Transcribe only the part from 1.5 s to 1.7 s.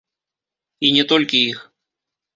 іх.